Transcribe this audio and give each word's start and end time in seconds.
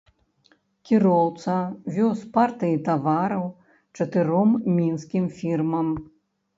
Кіроўца 0.89 1.57
вёз 1.99 2.19
партыі 2.39 2.81
тавараў 2.89 3.45
чатыром 3.95 4.59
мінскім 4.83 5.33
фірмам. 5.41 5.99